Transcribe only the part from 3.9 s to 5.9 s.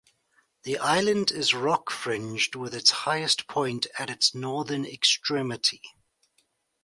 at its northern extremity.